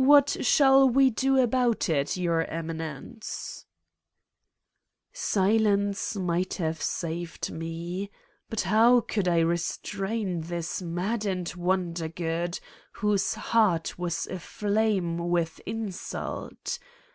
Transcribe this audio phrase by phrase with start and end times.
[0.00, 3.66] What shall we do about it, Your Eminence?"
[5.12, 8.10] Silence might have saved me.
[8.48, 12.60] But how could I restrain this maddened Wondergood,
[12.92, 16.78] whose heart was aflame with insult?